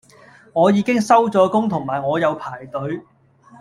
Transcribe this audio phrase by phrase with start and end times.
[0.53, 2.99] 我已經收咗工同埋我有排隊